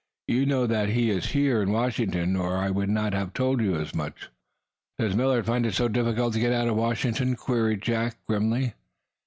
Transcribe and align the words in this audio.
You 0.27 0.47
know 0.47 0.65
that 0.65 0.89
he 0.89 1.11
is 1.11 1.27
here 1.33 1.61
in 1.61 1.71
Washington, 1.71 2.35
or 2.35 2.57
I 2.57 2.71
would 2.71 2.89
not 2.89 3.13
have 3.13 3.35
told 3.35 3.61
you 3.61 3.75
as 3.75 3.93
much." 3.93 4.29
"Does 4.97 5.15
Millard 5.15 5.45
find 5.45 5.63
it 5.63 5.75
so 5.75 5.87
very 5.87 5.93
difficult 6.03 6.33
to 6.33 6.39
get 6.39 6.51
out 6.53 6.67
of 6.67 6.75
Washington?" 6.75 7.35
queried 7.35 7.83
Jack, 7.83 8.17
grimly. 8.25 8.73